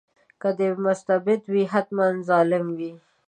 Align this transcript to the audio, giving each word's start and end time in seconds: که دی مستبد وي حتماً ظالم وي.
که 0.41 0.49
دی 0.57 0.69
مستبد 0.85 1.41
وي 1.53 1.63
حتماً 1.73 2.07
ظالم 2.29 2.65
وي. 2.77 2.91